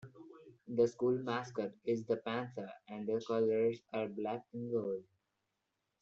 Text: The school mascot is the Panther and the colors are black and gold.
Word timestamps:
The 0.67 0.87
school 0.87 1.19
mascot 1.19 1.73
is 1.85 2.05
the 2.05 2.17
Panther 2.17 2.71
and 2.87 3.05
the 3.07 3.23
colors 3.23 3.79
are 3.93 4.07
black 4.07 4.47
and 4.51 4.71
gold. 4.71 5.03